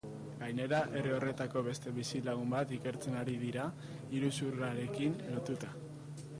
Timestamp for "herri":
0.99-1.11